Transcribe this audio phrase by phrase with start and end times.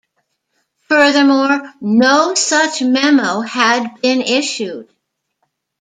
[0.89, 4.89] Furthermore, no such memo had been issued.